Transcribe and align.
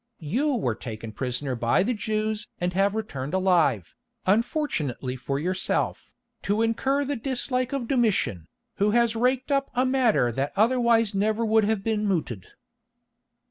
You 0.17 0.55
were 0.55 0.73
taken 0.73 1.11
prisoner 1.11 1.53
by 1.53 1.83
the 1.83 1.93
Jews 1.93 2.47
and 2.59 2.73
have 2.73 2.95
returned 2.95 3.35
alive, 3.35 3.93
unfortunately 4.25 5.15
for 5.15 5.37
yourself, 5.37 6.09
to 6.41 6.63
incur 6.63 7.05
the 7.05 7.15
dislike 7.15 7.71
of 7.71 7.87
Domitian, 7.87 8.47
who 8.77 8.89
has 8.97 9.15
raked 9.15 9.51
up 9.51 9.69
a 9.75 9.85
matter 9.85 10.31
that 10.31 10.53
otherwise 10.55 11.13
never 11.13 11.45
would 11.45 11.65
have 11.65 11.83
been 11.83 12.03
mooted." 12.07 12.47